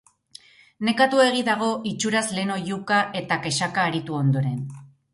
[0.89, 4.63] Nekatuegi dago itxuraz lehen oihuka eta kexaka aritu ondoren.